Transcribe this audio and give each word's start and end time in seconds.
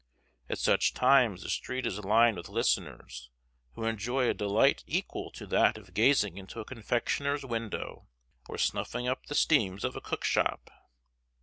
At 0.49 0.57
such 0.57 0.95
times 0.95 1.43
the 1.43 1.49
street 1.51 1.85
is 1.85 2.03
lined 2.03 2.35
with 2.35 2.49
listeners, 2.49 3.29
who 3.75 3.85
enjoy 3.85 4.27
a 4.29 4.33
delight 4.33 4.83
equal 4.87 5.29
to 5.33 5.45
that 5.45 5.77
of 5.77 5.93
gazing 5.93 6.39
into 6.39 6.59
a 6.59 6.65
confectioner's 6.65 7.45
window 7.45 8.07
or 8.49 8.57
snuffing 8.57 9.07
up 9.07 9.27
the 9.27 9.35
steams 9.35 9.83
of 9.83 9.95
a 9.95 10.01
cook 10.01 10.23
shop. 10.23 10.71